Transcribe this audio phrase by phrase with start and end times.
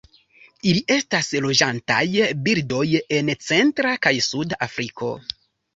[0.69, 2.01] Ili estas loĝantaj
[2.49, 2.83] birdoj
[3.21, 5.17] en centra kaj suda Afriko.